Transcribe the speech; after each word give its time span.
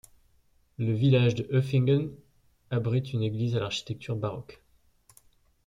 Le 0.79 0.93
village 0.93 1.35
de 1.35 1.43
Öfingen 1.53 2.09
abrite 2.71 3.13
une 3.13 3.21
église 3.21 3.55
à 3.55 3.59
l'architecture 3.59 4.15
baroque. 4.15 4.59